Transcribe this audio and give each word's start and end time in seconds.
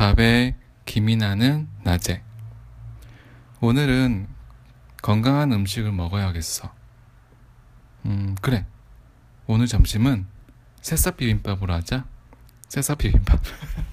밥에 0.00 0.56
김이 0.86 1.16
나는 1.16 1.68
낮에. 1.82 2.22
오늘은 3.60 4.28
건강한 5.02 5.52
음식을 5.52 5.92
먹어야겠어. 5.92 6.72
음, 8.06 8.34
그래. 8.40 8.64
오늘 9.46 9.66
점심은 9.66 10.26
새싹 10.80 11.18
비빔밥으로 11.18 11.74
하자. 11.74 12.06
새싹 12.70 12.96
비빔밥. 12.96 13.42